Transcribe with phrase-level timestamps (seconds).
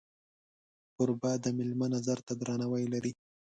[0.95, 3.13] کوربه د میلمه نظر ته درناوی لري.